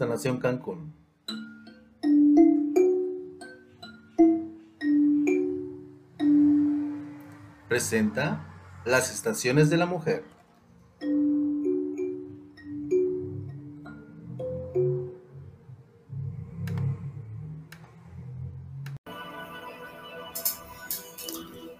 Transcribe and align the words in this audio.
Sanación 0.00 0.38
Cancún. 0.38 0.94
Presenta 7.68 8.46
las 8.86 9.12
estaciones 9.12 9.68
de 9.68 9.76
la 9.76 9.84
mujer. 9.84 10.24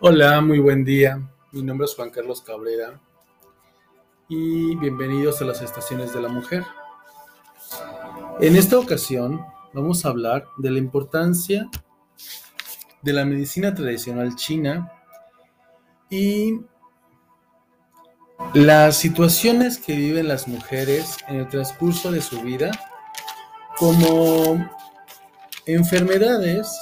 Hola, 0.01 0.43
muy 0.43 0.59
buen 0.59 0.85
día. 0.85 1.27
Mi 1.53 1.63
nombre 1.63 1.87
es 1.87 1.95
Juan 1.95 2.11
Carlos 2.11 2.43
Cabrera 2.43 3.01
y 4.29 4.77
bienvenidos 4.77 5.41
a 5.41 5.47
las 5.47 5.63
estaciones 5.63 6.13
de 6.13 6.21
la 6.21 6.29
mujer. 6.29 6.67
En 8.43 8.57
esta 8.57 8.79
ocasión 8.79 9.45
vamos 9.75 10.05
a 10.05 10.09
hablar 10.09 10.47
de 10.57 10.71
la 10.71 10.79
importancia 10.79 11.69
de 13.03 13.13
la 13.13 13.27
medicina 13.27 13.75
tradicional 13.75 14.35
china 14.35 14.91
y 16.09 16.59
las 18.55 18.97
situaciones 18.97 19.77
que 19.77 19.95
viven 19.95 20.27
las 20.27 20.49
mujeres 20.49 21.19
en 21.29 21.37
el 21.37 21.49
transcurso 21.49 22.11
de 22.11 22.23
su 22.23 22.41
vida 22.41 22.71
como 23.77 24.67
enfermedades 25.67 26.75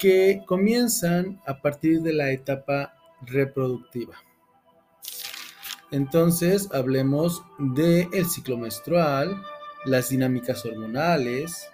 que 0.00 0.42
comienzan 0.44 1.40
a 1.46 1.62
partir 1.62 2.02
de 2.02 2.12
la 2.12 2.30
etapa 2.30 2.92
reproductiva. 3.22 4.16
Entonces, 5.90 6.68
hablemos 6.72 7.42
del 7.58 8.08
el 8.12 8.26
ciclo 8.26 8.58
menstrual, 8.58 9.40
las 9.84 10.08
dinámicas 10.08 10.64
hormonales, 10.64 11.68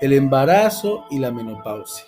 el 0.00 0.12
embarazo 0.12 1.06
y 1.10 1.18
la 1.18 1.30
menopausia. 1.30 2.06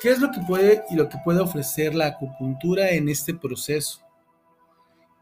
¿Qué 0.00 0.10
es 0.10 0.20
lo 0.20 0.30
que 0.30 0.40
puede 0.40 0.84
y 0.90 0.94
lo 0.94 1.08
que 1.08 1.18
puede 1.24 1.40
ofrecer 1.40 1.94
la 1.94 2.06
acupuntura 2.06 2.90
en 2.90 3.08
este 3.08 3.34
proceso? 3.34 4.00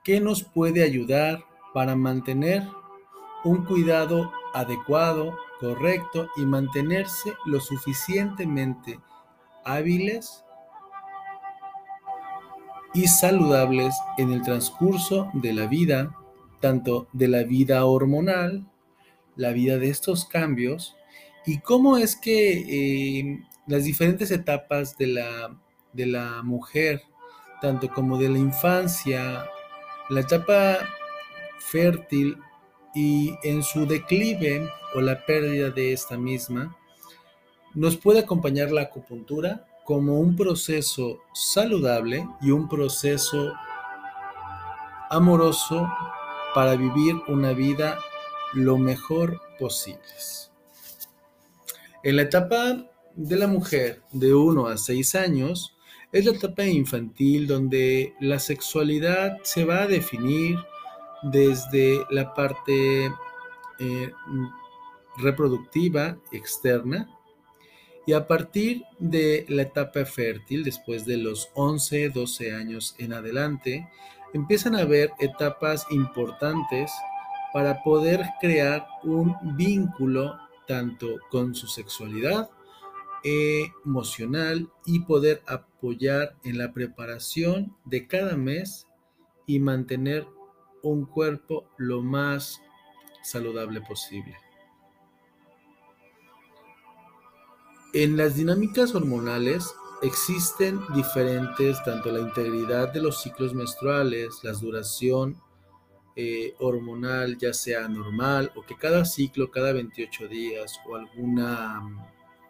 ¿Qué 0.05 0.21
nos 0.21 0.43
puede 0.43 0.83
ayudar 0.83 1.43
para 1.73 1.97
mantener 1.97 2.63
un 3.45 3.65
cuidado 3.65 4.33
adecuado, 4.55 5.39
correcto 5.61 6.29
y 6.37 6.45
mantenerse 6.45 7.33
lo 7.47 7.61
suficientemente 7.61 9.01
hábiles 9.65 10.45
y 12.95 13.07
saludables 13.07 13.95
en 14.17 14.33
el 14.33 14.43
transcurso 14.43 15.29
de 15.35 15.53
la 15.53 15.67
vida, 15.67 16.15
tanto 16.61 17.09
de 17.13 17.29
la 17.29 17.43
vida 17.45 17.85
hormonal, 17.85 18.67
la 19.37 19.53
vida 19.53 19.79
de 19.79 19.89
estos 19.89 20.25
cambios, 20.25 20.97
y 21.45 21.61
cómo 21.61 21.97
es 21.97 22.17
que 22.17 23.21
eh, 23.21 23.41
las 23.67 23.85
diferentes 23.85 24.31
etapas 24.31 24.97
de 24.99 25.07
la, 25.09 25.57
de 25.93 26.07
la 26.07 26.43
mujer, 26.43 27.03
tanto 27.61 27.89
como 27.89 28.19
de 28.19 28.29
la 28.29 28.39
infancia, 28.39 29.47
la 30.09 30.21
etapa 30.21 30.79
fértil 31.59 32.39
y 32.95 33.35
en 33.43 33.63
su 33.63 33.87
declive 33.87 34.69
o 34.95 35.01
la 35.01 35.25
pérdida 35.27 35.71
de 35.71 35.93
esta 35.93 36.17
misma, 36.17 36.77
nos 37.75 37.97
puede 37.97 38.21
acompañar 38.21 38.71
la 38.71 38.83
acupuntura 38.83 39.67
como 39.85 40.19
un 40.19 40.35
proceso 40.35 41.21
saludable 41.33 42.27
y 42.41 42.51
un 42.51 42.69
proceso 42.69 43.53
amoroso 45.11 45.89
para 46.57 46.75
vivir 46.75 47.17
una 47.29 47.53
vida 47.53 47.99
lo 48.55 48.79
mejor 48.79 49.43
posible. 49.59 50.01
En 52.03 52.17
la 52.17 52.23
etapa 52.23 52.87
de 53.15 53.37
la 53.37 53.47
mujer 53.47 54.01
de 54.11 54.33
1 54.33 54.67
a 54.67 54.79
6 54.79 55.15
años 55.17 55.77
es 56.13 56.25
la 56.25 56.31
etapa 56.31 56.65
infantil 56.65 57.47
donde 57.47 58.15
la 58.21 58.39
sexualidad 58.39 59.37
se 59.43 59.67
va 59.67 59.83
a 59.83 59.87
definir 59.87 60.57
desde 61.25 62.07
la 62.09 62.33
parte 62.33 63.13
eh, 63.79 64.13
reproductiva 65.19 66.17
externa 66.33 67.07
y 68.07 68.15
a 68.15 68.27
partir 68.27 68.85
de 68.99 69.45
la 69.51 69.63
etapa 69.63 70.07
fértil, 70.07 70.65
después 70.65 71.05
de 71.05 71.19
los 71.19 71.51
11, 71.53 72.09
12 72.09 72.55
años 72.55 72.95
en 72.97 73.13
adelante, 73.13 73.91
empiezan 74.37 74.77
a 74.77 74.81
haber 74.81 75.13
etapas 75.19 75.87
importantes 75.91 76.93
para 77.53 77.83
poder 77.83 78.23
crear 78.41 78.87
un 79.03 79.35
vínculo 79.57 80.39
tanto 80.67 81.17
con 81.31 81.55
su 81.55 81.67
sexualidad, 81.67 82.51
emocional 83.25 84.71
y 84.85 85.01
poder 85.01 85.43
apoyar 85.49 86.37
en 86.45 86.59
la 86.59 86.73
preparación 86.73 87.75
de 87.85 88.07
cada 88.07 88.37
mes 88.37 88.87
y 89.47 89.59
mantener 89.59 90.29
un 90.83 91.07
cuerpo 91.07 91.67
lo 91.77 92.03
más 92.03 92.61
saludable 93.25 93.81
posible. 93.81 94.37
En 97.95 98.17
las 98.17 98.37
dinámicas 98.37 98.95
hormonales 98.95 99.75
existen 100.03 100.81
diferentes, 100.95 101.83
tanto 101.85 102.11
la 102.11 102.21
integridad 102.21 102.93
de 102.93 103.01
los 103.01 103.23
ciclos 103.23 103.55
menstruales, 103.55 104.41
la 104.43 104.53
duración 104.53 105.41
eh, 106.15 106.55
hormonal, 106.59 107.37
ya 107.39 107.53
sea 107.53 107.89
normal 107.89 108.53
o 108.57 108.63
que 108.63 108.77
cada 108.77 109.05
ciclo, 109.05 109.51
cada 109.51 109.73
28 109.73 110.29
días 110.29 110.81
o 110.89 110.97
alguna, 110.97 111.83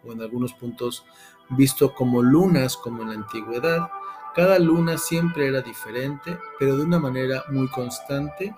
o 0.03 0.11
en 0.13 0.21
algunos 0.21 0.53
puntos 0.53 1.05
visto 1.49 1.93
como 1.93 2.21
lunas, 2.21 2.77
como 2.77 3.03
en 3.03 3.09
la 3.09 3.15
antigüedad, 3.15 3.89
cada 4.35 4.59
luna 4.59 4.97
siempre 4.97 5.47
era 5.47 5.61
diferente, 5.61 6.37
pero 6.59 6.77
de 6.77 6.83
una 6.83 6.99
manera 6.99 7.43
muy 7.49 7.67
constante 7.69 8.53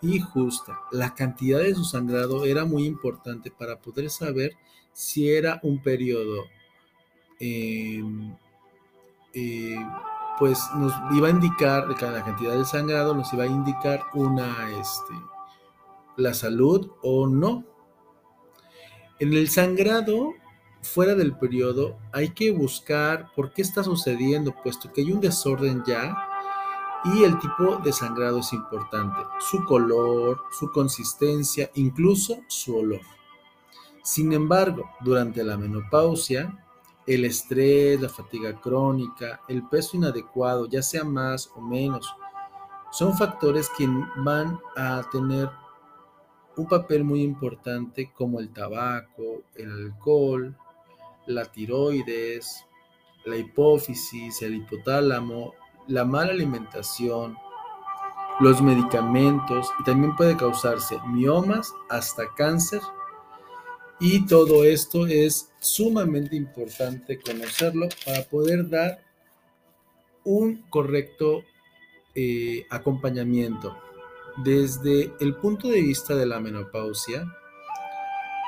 y 0.00 0.18
justa. 0.18 0.80
La 0.92 1.14
cantidad 1.14 1.58
de 1.58 1.74
su 1.74 1.84
sangrado 1.84 2.44
era 2.44 2.64
muy 2.64 2.86
importante 2.86 3.50
para 3.50 3.80
poder 3.80 4.10
saber 4.10 4.56
si 4.92 5.30
era 5.30 5.60
un 5.62 5.82
periodo, 5.82 6.44
em, 7.40 8.36
eh, 9.34 9.84
pues 10.38 10.58
nos 10.76 10.92
iba 11.12 11.28
a 11.28 11.30
indicar, 11.30 11.88
la 11.88 12.24
cantidad 12.24 12.56
de 12.56 12.64
sangrado 12.64 13.14
nos 13.14 13.32
iba 13.32 13.44
a 13.44 13.48
indicar 13.48 14.04
una, 14.14 14.70
este, 14.80 15.14
la 16.16 16.32
salud 16.34 16.90
o 17.02 17.26
no. 17.26 17.64
En 19.18 19.34
el 19.34 19.50
sangrado, 19.50 20.32
fuera 20.82 21.14
del 21.14 21.36
periodo, 21.36 21.98
hay 22.12 22.30
que 22.30 22.52
buscar 22.52 23.30
por 23.34 23.52
qué 23.52 23.62
está 23.62 23.84
sucediendo, 23.84 24.54
puesto 24.62 24.92
que 24.92 25.02
hay 25.02 25.12
un 25.12 25.20
desorden 25.20 25.82
ya 25.84 26.16
y 27.04 27.24
el 27.24 27.38
tipo 27.38 27.76
de 27.76 27.92
sangrado 27.92 28.40
es 28.40 28.52
importante, 28.52 29.20
su 29.38 29.64
color, 29.64 30.42
su 30.58 30.70
consistencia, 30.70 31.70
incluso 31.74 32.40
su 32.46 32.76
olor. 32.76 33.00
Sin 34.02 34.32
embargo, 34.32 34.90
durante 35.00 35.42
la 35.44 35.56
menopausia, 35.56 36.66
el 37.06 37.24
estrés, 37.24 38.00
la 38.00 38.08
fatiga 38.08 38.60
crónica, 38.60 39.40
el 39.48 39.66
peso 39.68 39.96
inadecuado, 39.96 40.66
ya 40.68 40.82
sea 40.82 41.04
más 41.04 41.50
o 41.56 41.60
menos, 41.60 42.14
son 42.92 43.16
factores 43.16 43.70
que 43.76 43.88
van 44.16 44.58
a 44.76 45.02
tener 45.10 45.50
un 46.56 46.66
papel 46.66 47.04
muy 47.04 47.22
importante 47.22 48.12
como 48.12 48.40
el 48.40 48.52
tabaco, 48.52 49.42
el 49.54 49.70
alcohol, 49.70 50.56
la 51.26 51.44
tiroides, 51.46 52.66
la 53.24 53.36
hipófisis, 53.36 54.42
el 54.42 54.56
hipotálamo, 54.56 55.54
la 55.86 56.04
mala 56.04 56.32
alimentación, 56.32 57.36
los 58.40 58.60
medicamentos 58.62 59.70
y 59.78 59.84
también 59.84 60.16
puede 60.16 60.36
causarse 60.36 60.98
miomas 61.08 61.74
hasta 61.88 62.32
cáncer 62.34 62.80
y 64.00 64.24
todo 64.26 64.64
esto 64.64 65.06
es 65.06 65.52
sumamente 65.60 66.34
importante 66.34 67.20
conocerlo 67.20 67.88
para 68.04 68.22
poder 68.22 68.68
dar 68.68 69.02
un 70.24 70.62
correcto 70.70 71.42
eh, 72.14 72.66
acompañamiento 72.70 73.76
desde 74.38 75.12
el 75.20 75.36
punto 75.36 75.68
de 75.68 75.82
vista 75.82 76.14
de 76.14 76.24
la 76.24 76.40
menopausia, 76.40 77.26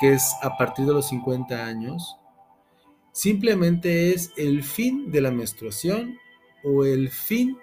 que 0.00 0.14
es 0.14 0.32
a 0.43 0.56
partir 0.56 0.87
de 0.87 0.94
los 0.94 1.08
50 1.08 1.66
años, 1.66 2.16
simplemente 3.12 4.14
es 4.14 4.32
el 4.37 4.62
fin 4.62 5.10
de 5.10 5.20
la 5.20 5.31
menstruación 5.31 6.19
o 6.64 6.84
el 6.84 7.10
fin 7.10 7.58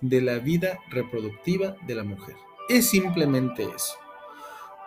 de 0.00 0.20
la 0.22 0.38
vida 0.38 0.78
reproductiva 0.90 1.76
de 1.86 1.94
la 1.94 2.04
mujer. 2.04 2.34
Es 2.68 2.90
simplemente 2.90 3.62
eso 3.62 4.05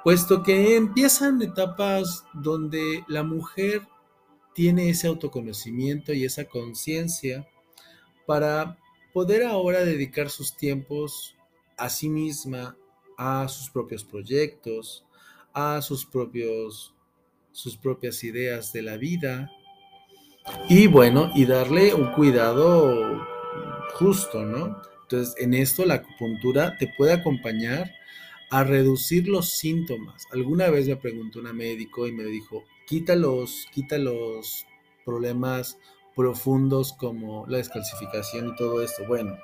puesto 0.03 0.43
que 0.43 0.75
empiezan 0.75 1.41
etapas 1.41 2.25
donde 2.33 3.03
la 3.07 3.23
mujer 3.23 3.87
tiene 4.53 4.89
ese 4.89 5.07
autoconocimiento 5.07 6.13
y 6.13 6.25
esa 6.25 6.45
conciencia 6.45 7.47
para 8.25 8.77
poder 9.13 9.43
ahora 9.43 9.83
dedicar 9.83 10.29
sus 10.29 10.55
tiempos 10.55 11.35
a 11.77 11.89
sí 11.89 12.09
misma, 12.09 12.77
a 13.17 13.47
sus 13.47 13.69
propios 13.69 14.03
proyectos, 14.03 15.05
a 15.53 15.81
sus 15.81 16.05
propios 16.05 16.93
sus 17.51 17.75
propias 17.75 18.23
ideas 18.23 18.71
de 18.71 18.83
la 18.83 18.95
vida 18.95 19.51
y 20.67 20.87
bueno, 20.87 21.31
y 21.35 21.45
darle 21.45 21.93
un 21.93 22.11
cuidado 22.13 23.25
justo, 23.95 24.43
¿no? 24.43 24.81
Entonces, 25.03 25.35
en 25.37 25.53
esto 25.53 25.85
la 25.85 25.95
acupuntura 25.95 26.77
te 26.77 26.91
puede 26.97 27.13
acompañar 27.13 27.91
a 28.49 28.63
reducir 28.63 29.27
los 29.27 29.51
síntomas. 29.51 30.25
Alguna 30.31 30.69
vez 30.69 30.87
me 30.87 30.95
preguntó 30.95 31.39
una 31.39 31.53
médico 31.53 32.07
y 32.07 32.11
me 32.11 32.23
dijo, 32.23 32.63
quita 32.87 33.15
los, 33.15 33.67
quita 33.71 33.97
los 33.97 34.65
problemas 35.05 35.77
profundos 36.15 36.93
como 36.93 37.45
la 37.47 37.57
descalcificación 37.57 38.49
y 38.49 38.55
todo 38.55 38.81
esto. 38.81 39.03
Bueno, 39.07 39.37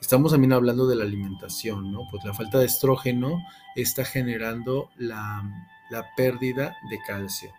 estamos 0.00 0.32
también 0.32 0.52
hablando 0.52 0.86
de 0.86 0.96
la 0.96 1.04
alimentación, 1.04 1.92
¿no? 1.92 2.06
Pues 2.10 2.24
la 2.24 2.34
falta 2.34 2.58
de 2.58 2.66
estrógeno 2.66 3.42
está 3.74 4.04
generando 4.04 4.90
la, 4.96 5.42
la 5.90 6.04
pérdida 6.16 6.76
de 6.90 6.98
calcio. 7.06 7.50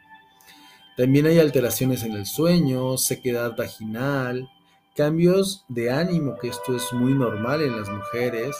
También 0.98 1.28
hay 1.28 1.40
alteraciones 1.40 2.04
en 2.04 2.14
el 2.14 2.25
sueño, 2.25 2.98
sequedad 2.98 3.56
vaginal, 3.56 4.50
cambios 4.96 5.64
de 5.68 5.92
ánimo, 5.92 6.36
que 6.42 6.48
esto 6.48 6.75
es 6.75 6.92
muy 6.92 7.14
normal 7.14 7.62
en 7.62 7.78
las 7.80 7.88
mujeres, 7.88 8.56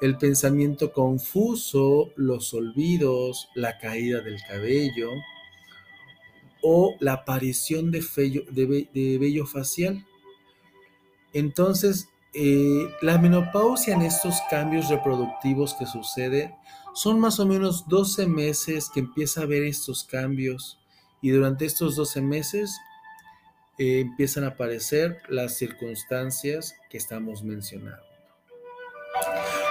el 0.00 0.16
pensamiento 0.16 0.92
confuso, 0.92 2.12
los 2.16 2.54
olvidos, 2.54 3.48
la 3.54 3.78
caída 3.78 4.20
del 4.20 4.40
cabello 4.48 5.10
o 6.62 6.96
la 7.00 7.14
aparición 7.14 7.90
de, 7.90 9.18
vello, 9.18 9.46
facial. 9.46 10.06
Entonces, 11.32 12.08
eh, 12.32 12.90
la 13.02 13.18
menopausia 13.18 13.94
en 13.94 14.02
estos 14.02 14.36
cambios 14.48 14.88
reproductivos 14.88 15.74
que 15.74 15.86
suceden 15.86 16.54
son 16.94 17.20
más 17.20 17.38
o 17.40 17.46
menos 17.46 17.88
12 17.88 18.26
meses 18.26 18.90
que 18.92 19.00
empieza 19.00 19.42
a 19.42 19.46
ver 19.46 19.64
estos 19.64 20.04
cambios 20.04 20.78
y 21.22 21.30
durante 21.30 21.66
estos 21.66 21.96
12 21.96 22.22
meses 22.22 22.78
eh, 23.78 24.00
empiezan 24.00 24.44
a 24.44 24.48
aparecer 24.48 25.22
las 25.28 25.56
circunstancias 25.56 26.74
que 26.88 26.98
estamos 26.98 27.42
mencionando. 27.42 28.02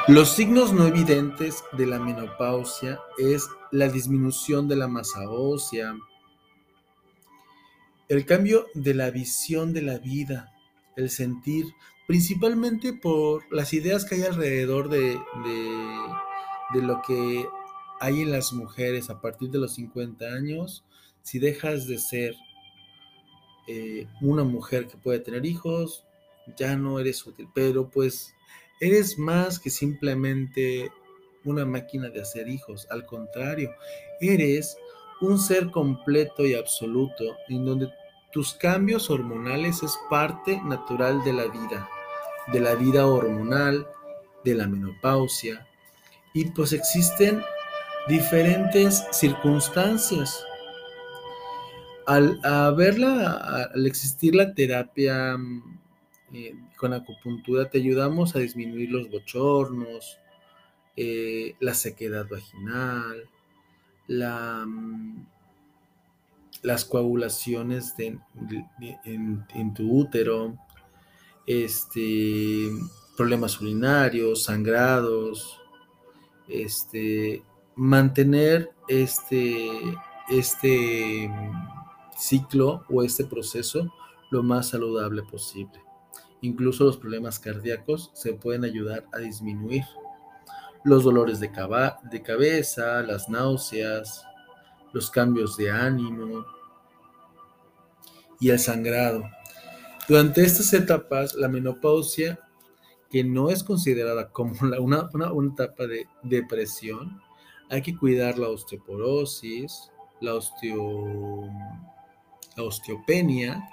Los 0.10 0.32
signos 0.32 0.74
no 0.74 0.88
evidentes 0.88 1.64
de 1.74 1.86
la 1.86 2.00
menopausia 2.00 3.00
es 3.20 3.48
la 3.70 3.90
disminución 3.90 4.68
de 4.68 4.76
la 4.76 4.88
masa 4.88 5.30
ósea, 5.30 5.96
el 8.08 8.26
cambio 8.26 8.66
de 8.74 8.96
la 8.96 9.12
visión 9.12 9.72
de 9.72 9.84
la 9.84 10.00
vida, 10.00 10.52
el 10.96 11.12
sentir, 11.12 11.66
principalmente 12.08 12.92
por 12.92 13.44
las 13.54 13.72
ideas 13.72 14.04
que 14.04 14.16
hay 14.16 14.24
alrededor 14.24 14.90
de, 14.90 15.22
de, 16.74 16.82
lo 16.82 17.04
que 17.04 17.48
hay 18.00 18.22
en 18.22 18.32
las 18.32 18.52
mujeres 18.52 19.12
a 19.12 19.22
partir 19.22 19.52
de 19.52 19.60
los 19.60 19.76
50 19.76 20.26
años, 20.26 20.84
si 21.22 21.38
dejas 21.38 21.86
de 21.86 22.00
ser 22.00 22.36
eh, 23.68 24.08
una 24.22 24.44
mujer 24.44 24.88
que 24.88 24.98
puede 24.98 25.20
tener 25.20 25.46
hijos, 25.46 26.04
ya 26.58 26.76
no 26.76 27.00
eres 27.00 27.28
útil, 27.28 27.48
pero 27.54 27.92
pues 27.92 28.34
Eres 28.80 29.18
más 29.18 29.60
que 29.60 29.70
simplemente 29.70 30.92
una 31.44 31.66
máquina 31.66 32.10
de 32.10 32.22
hacer 32.22 32.48
hijos, 32.48 32.88
al 32.90 33.06
contrario, 33.06 33.72
eres 34.22 34.78
un 35.22 35.38
ser 35.38 35.70
completo 35.72 36.46
y 36.46 36.54
absoluto 36.54 37.24
en 37.50 37.66
donde 37.66 37.90
tus 38.32 38.54
cambios 38.54 39.10
hormonales 39.10 39.84
es 39.84 39.98
parte 40.10 40.62
natural 40.64 41.24
de 41.24 41.34
la 41.34 41.48
vida, 41.48 41.90
de 42.54 42.60
la 42.60 42.76
vida 42.76 43.06
hormonal, 43.06 43.88
de 44.46 44.56
la 44.56 44.68
menopausia, 44.68 45.68
y 46.34 46.46
pues 46.46 46.74
existen 46.74 47.42
diferentes 48.08 49.06
circunstancias. 49.12 50.46
Al, 52.06 52.40
verla, 52.76 53.70
al 53.74 53.86
existir 53.86 54.36
la 54.36 54.54
terapia 54.54 55.38
eh, 56.34 56.56
con 56.78 56.94
acupuntura 56.94 57.70
te 57.70 57.80
ayudamos 57.80 58.36
a 58.36 58.40
disminuir 58.40 58.92
los 58.92 59.10
bochornos, 59.10 60.20
eh, 60.96 61.56
la 61.60 61.74
sequedad 61.74 62.28
vaginal, 62.30 63.30
mm, 64.08 65.22
las 66.62 66.86
coagulaciones 66.86 67.94
en, 67.98 69.74
tu 69.74 69.92
útero, 69.92 70.58
este, 71.48 72.70
problemas 73.18 73.60
urinarios, 73.62 74.44
sangrados, 74.44 75.60
este, 76.48 77.44
mantener 77.76 78.72
este, 78.88 79.70
este 80.30 81.30
mm, 81.30 82.12
ciclo 82.18 82.84
o 82.90 83.04
este 83.04 83.24
proceso 83.26 83.94
lo 84.32 84.44
más 84.44 84.70
saludable 84.70 85.24
posible. 85.24 85.89
Incluso 86.42 86.86
los 86.86 86.98
problemas 86.98 87.40
cardíacos 87.40 88.12
se 88.14 88.34
pueden 88.34 88.64
ayudar 88.64 89.06
a 89.12 89.18
disminuir. 89.18 89.84
Los 90.84 91.04
dolores 91.04 91.40
de, 91.40 91.52
cabeza, 91.52 93.02
las 93.02 93.28
náuseas, 93.28 94.26
los 94.94 95.12
cambios 95.12 95.58
de 95.58 95.70
ánimo 95.70 96.46
y 98.40 98.50
el 98.50 98.60
sangrado. 98.60 99.24
Durante 100.08 100.42
estas 100.42 100.74
etapas, 100.74 101.36
la 101.36 101.50
menopausia, 101.50 102.40
que 103.10 103.24
no 103.24 103.50
es 103.50 103.64
considerada 103.64 104.30
como 104.30 104.54
una, 104.80 105.10
etapa 105.54 105.88
de 105.88 106.08
depresión, 106.24 107.22
hay 107.70 107.82
que 107.82 107.98
cuidar 107.98 108.38
la 108.40 108.48
osteoporosis, 108.48 109.92
la, 110.22 110.36
osteo, 110.36 111.50
la 112.56 112.64
osteopenia 112.64 113.70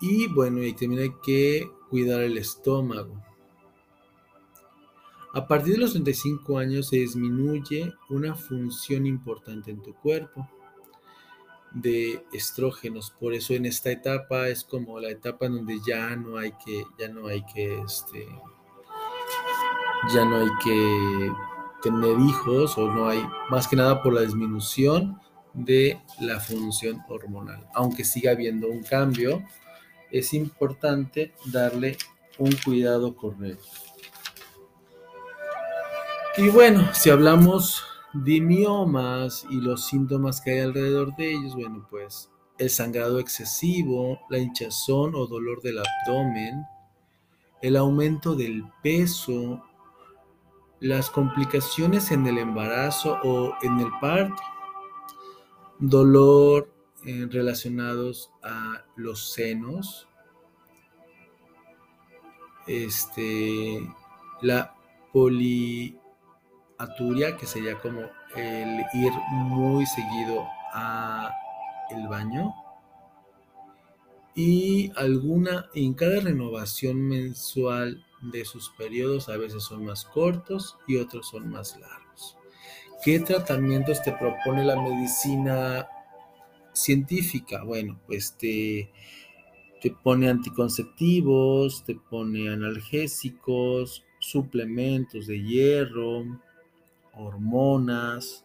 y 0.00 0.26
bueno, 0.28 0.62
y 0.62 0.72
también 0.72 1.02
hay 1.02 1.14
que 1.22 1.70
cuidar 1.90 2.20
el 2.20 2.38
estómago. 2.38 3.22
A 5.34 5.46
partir 5.46 5.74
de 5.74 5.80
los 5.80 5.92
35 5.92 6.58
años 6.58 6.88
se 6.88 6.96
disminuye 6.96 7.92
una 8.08 8.34
función 8.34 9.06
importante 9.06 9.70
en 9.70 9.82
tu 9.82 9.94
cuerpo 9.94 10.48
de 11.72 12.24
estrógenos. 12.32 13.10
Por 13.10 13.34
eso 13.34 13.54
en 13.54 13.66
esta 13.66 13.90
etapa 13.90 14.48
es 14.48 14.64
como 14.64 14.98
la 15.00 15.10
etapa 15.10 15.46
en 15.46 15.56
donde 15.56 15.78
ya 15.86 16.16
no 16.16 16.38
hay 16.38 16.52
que, 16.64 16.84
ya 16.98 17.08
no 17.08 17.26
hay 17.26 17.44
que, 17.44 17.80
este, 17.80 18.26
ya 20.14 20.24
no 20.24 20.36
hay 20.36 20.50
que 20.64 21.32
tener 21.82 22.18
hijos 22.20 22.76
o 22.78 22.90
no 22.90 23.08
hay, 23.08 23.22
más 23.50 23.68
que 23.68 23.76
nada 23.76 24.02
por 24.02 24.14
la 24.14 24.22
disminución 24.22 25.20
de 25.54 26.00
la 26.20 26.40
función 26.40 27.02
hormonal. 27.08 27.66
Aunque 27.74 28.04
siga 28.04 28.32
habiendo 28.32 28.68
un 28.68 28.82
cambio, 28.82 29.44
es 30.10 30.34
importante 30.34 31.32
darle 31.46 31.96
un 32.38 32.52
cuidado 32.64 33.14
correcto. 33.16 33.66
Y 36.36 36.48
bueno, 36.50 36.88
si 36.94 37.10
hablamos 37.10 37.82
de 38.12 38.40
miomas 38.40 39.44
y 39.50 39.60
los 39.60 39.86
síntomas 39.86 40.40
que 40.40 40.52
hay 40.52 40.60
alrededor 40.60 41.14
de 41.16 41.32
ellos, 41.32 41.54
bueno, 41.54 41.86
pues 41.90 42.30
el 42.58 42.70
sangrado 42.70 43.18
excesivo, 43.18 44.20
la 44.30 44.38
hinchazón 44.38 45.14
o 45.14 45.26
dolor 45.26 45.62
del 45.62 45.78
abdomen, 45.78 46.64
el 47.60 47.76
aumento 47.76 48.34
del 48.34 48.64
peso, 48.82 49.62
las 50.80 51.10
complicaciones 51.10 52.12
en 52.12 52.26
el 52.26 52.38
embarazo 52.38 53.18
o 53.24 53.54
en 53.62 53.80
el 53.80 53.90
parto, 54.00 54.42
dolor 55.78 56.72
eh, 57.06 57.28
relacionados 57.30 58.30
a 58.42 58.84
los 58.96 59.32
senos, 59.32 60.08
este, 62.66 63.80
la 64.42 64.74
poliaturia, 65.12 65.98
que 67.36 67.46
sería 67.46 67.78
como 67.78 68.00
el 68.36 68.84
ir 68.94 69.12
muy 69.30 69.86
seguido 69.86 70.44
a 70.72 71.30
el 71.90 72.08
baño, 72.08 72.52
y 74.34 74.92
alguna, 74.96 75.66
en 75.74 75.94
cada 75.94 76.20
renovación 76.20 77.08
mensual 77.08 78.04
de 78.22 78.44
sus 78.44 78.70
periodos, 78.70 79.28
a 79.28 79.36
veces 79.36 79.62
son 79.64 79.84
más 79.84 80.04
cortos 80.04 80.76
y 80.86 80.96
otros 80.96 81.28
son 81.28 81.48
más 81.48 81.76
largos. 81.78 82.36
¿Qué 83.04 83.20
tratamientos 83.20 84.02
te 84.02 84.12
propone 84.12 84.64
la 84.64 84.80
medicina 84.80 85.88
científica, 86.82 87.64
bueno, 87.64 88.00
pues 88.06 88.36
te, 88.36 88.90
te 89.80 89.90
pone 89.90 90.28
anticonceptivos, 90.28 91.84
te 91.84 91.94
pone 91.94 92.48
analgésicos, 92.48 94.04
suplementos 94.18 95.26
de 95.26 95.42
hierro, 95.42 96.24
hormonas, 97.14 98.44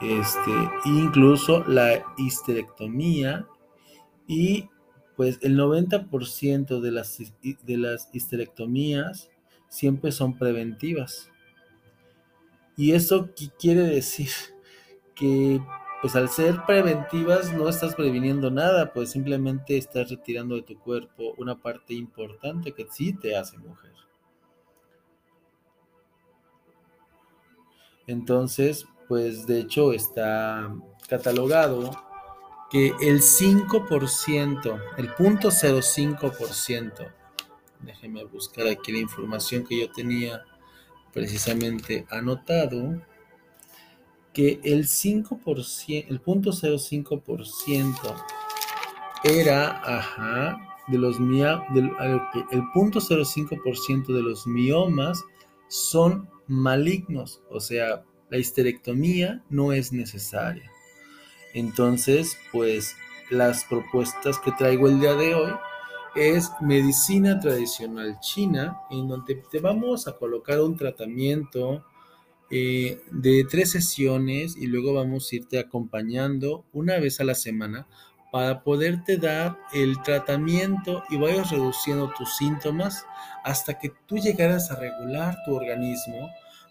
este, 0.00 0.50
incluso 0.84 1.64
la 1.64 2.04
histerectomía 2.18 3.46
y 4.26 4.68
pues 5.16 5.38
el 5.40 5.56
90% 5.58 6.80
de 6.80 6.90
las, 6.90 7.18
de 7.40 7.76
las 7.78 8.10
histerectomías 8.12 9.30
siempre 9.68 10.12
son 10.12 10.36
preventivas. 10.36 11.30
¿Y 12.76 12.92
eso 12.92 13.30
qué 13.34 13.48
quiere 13.58 13.82
decir? 13.82 14.30
Que 15.14 15.58
pues 16.06 16.14
al 16.14 16.28
ser 16.28 16.64
preventivas 16.64 17.52
no 17.52 17.68
estás 17.68 17.96
previniendo 17.96 18.48
nada, 18.48 18.92
pues 18.92 19.10
simplemente 19.10 19.76
estás 19.76 20.08
retirando 20.08 20.54
de 20.54 20.62
tu 20.62 20.78
cuerpo 20.78 21.34
una 21.36 21.60
parte 21.60 21.94
importante 21.94 22.70
que 22.70 22.86
sí 22.88 23.12
te 23.12 23.36
hace 23.36 23.58
mujer. 23.58 23.90
Entonces, 28.06 28.86
pues 29.08 29.48
de 29.48 29.58
hecho 29.58 29.92
está 29.92 30.72
catalogado 31.08 31.90
que 32.70 32.94
el 33.00 33.20
5%, 33.20 34.80
el 34.96 35.12
0.05%, 35.12 37.12
déjeme 37.80 38.24
buscar 38.26 38.68
aquí 38.68 38.92
la 38.92 39.00
información 39.00 39.64
que 39.64 39.80
yo 39.80 39.90
tenía 39.90 40.44
precisamente 41.12 42.06
anotado, 42.10 43.02
que 44.36 44.60
el 44.64 44.86
5%, 44.86 46.06
el 46.10 46.22
0.05% 46.22 48.14
era, 49.24 49.80
ajá, 49.82 50.58
de 50.88 50.98
los 50.98 51.16
el 51.16 51.22
0.05% 51.24 54.14
de 54.14 54.22
los 54.22 54.46
miomas 54.46 55.24
son 55.68 56.28
malignos, 56.46 57.40
o 57.50 57.60
sea, 57.60 58.04
la 58.28 58.36
histerectomía 58.36 59.42
no 59.48 59.72
es 59.72 59.94
necesaria. 59.94 60.70
Entonces, 61.54 62.36
pues 62.52 62.94
las 63.30 63.64
propuestas 63.64 64.38
que 64.38 64.52
traigo 64.52 64.86
el 64.86 65.00
día 65.00 65.14
de 65.14 65.34
hoy 65.34 65.52
es 66.14 66.50
medicina 66.60 67.40
tradicional 67.40 68.20
china, 68.20 68.82
en 68.90 69.08
donde 69.08 69.36
te 69.50 69.60
vamos 69.60 70.06
a 70.06 70.18
colocar 70.18 70.60
un 70.60 70.76
tratamiento 70.76 71.86
eh, 72.50 73.00
de 73.10 73.44
tres 73.50 73.72
sesiones 73.72 74.56
y 74.56 74.66
luego 74.66 74.94
vamos 74.94 75.30
a 75.30 75.36
irte 75.36 75.58
acompañando 75.58 76.64
una 76.72 76.98
vez 76.98 77.20
a 77.20 77.24
la 77.24 77.34
semana 77.34 77.86
para 78.30 78.62
poderte 78.62 79.16
dar 79.16 79.58
el 79.72 80.00
tratamiento 80.02 81.02
y 81.10 81.16
vayas 81.16 81.50
reduciendo 81.50 82.12
tus 82.16 82.36
síntomas 82.36 83.04
hasta 83.44 83.78
que 83.78 83.92
tú 84.06 84.18
llegaras 84.18 84.70
a 84.70 84.78
regular 84.78 85.36
tu 85.44 85.54
organismo. 85.54 86.30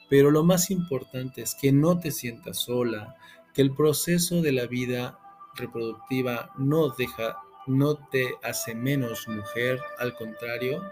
Pero 0.09 0.31
lo 0.31 0.43
más 0.43 0.69
importante 0.69 1.41
es 1.41 1.55
que 1.55 1.71
no 1.71 1.99
te 1.99 2.11
sientas 2.11 2.57
sola, 2.57 3.15
que 3.53 3.61
el 3.61 3.73
proceso 3.73 4.41
de 4.41 4.51
la 4.51 4.67
vida 4.67 5.17
reproductiva 5.55 6.51
no 6.57 6.89
deja, 6.89 7.37
no 7.65 7.95
te 7.95 8.35
hace 8.43 8.75
menos 8.75 9.27
mujer, 9.27 9.79
al 9.97 10.13
contrario. 10.13 10.83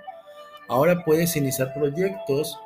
Ahora 0.67 1.03
puedes 1.05 1.35
iniciar 1.35 1.73
proyectos 1.73 2.57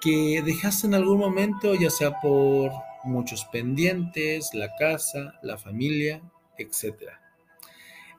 que 0.00 0.42
dejaste 0.42 0.86
en 0.86 0.94
algún 0.94 1.18
momento, 1.18 1.74
ya 1.74 1.90
sea 1.90 2.20
por 2.20 2.70
muchos 3.04 3.44
pendientes, 3.46 4.50
la 4.54 4.74
casa, 4.76 5.34
la 5.42 5.56
familia, 5.56 6.22
etc. 6.58 7.10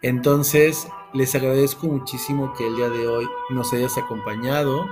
Entonces, 0.02 0.88
les 1.14 1.34
agradezco 1.36 1.88
muchísimo 1.88 2.54
que 2.54 2.68
el 2.68 2.76
día 2.76 2.90
de 2.90 3.08
hoy 3.08 3.28
nos 3.50 3.74
hayas 3.74 3.98
acompañado 3.98 4.86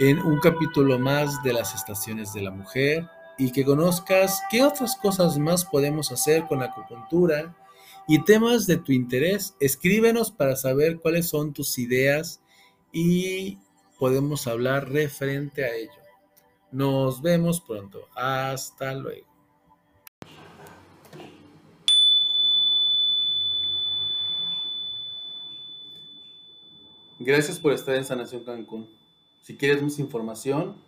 en 0.00 0.20
un 0.20 0.38
capítulo 0.38 0.98
más 0.98 1.42
de 1.42 1.52
las 1.52 1.74
estaciones 1.74 2.32
de 2.32 2.42
la 2.42 2.50
mujer 2.50 3.08
y 3.38 3.52
que 3.52 3.64
conozcas 3.64 4.40
qué 4.50 4.62
otras 4.62 4.96
cosas 4.96 5.38
más 5.38 5.64
podemos 5.64 6.12
hacer 6.12 6.46
con 6.46 6.60
la 6.60 6.66
acupuntura 6.66 7.54
y 8.06 8.22
temas 8.24 8.66
de 8.66 8.76
tu 8.76 8.92
interés. 8.92 9.56
Escríbenos 9.60 10.30
para 10.30 10.56
saber 10.56 11.00
cuáles 11.00 11.28
son 11.28 11.52
tus 11.52 11.78
ideas 11.78 12.40
y 12.92 13.58
podemos 14.02 14.48
hablar 14.48 14.90
referente 14.90 15.64
a 15.64 15.76
ello. 15.76 15.92
Nos 16.72 17.22
vemos 17.22 17.60
pronto. 17.60 18.08
Hasta 18.16 18.94
luego. 18.94 19.28
Gracias 27.20 27.60
por 27.60 27.72
estar 27.72 27.94
en 27.94 28.04
Sanación 28.04 28.42
Cancún. 28.42 28.90
Si 29.40 29.56
quieres 29.56 29.80
más 29.80 30.00
información, 30.00 30.82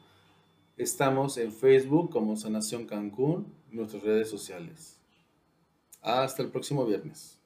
estamos 0.76 1.37
en 1.37 1.52
Facebook 1.52 2.11
como 2.11 2.35
Sanación 2.35 2.85
Cancún, 2.85 3.54
nuestras 3.71 4.02
redes 4.02 4.28
sociales. 4.28 4.99
Hasta 6.02 6.42
el 6.42 6.50
próximo 6.50 6.85
viernes. 6.85 7.43